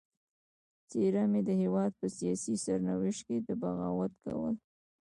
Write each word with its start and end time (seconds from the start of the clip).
خبره 0.89 1.23
مې 1.31 1.41
د 1.45 1.49
هېواد 1.61 1.91
په 1.99 2.07
سیاسي 2.17 2.53
سرنوشت 2.63 3.21
کې 3.27 3.37
د 3.47 3.49
بغاوت 3.61 4.13
کوله. 4.23 4.51